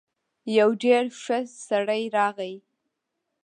يو 0.57 0.69
ډېر 0.83 1.03
ښه 1.21 1.37
سړی 1.67 2.03
راغی. 2.17 2.53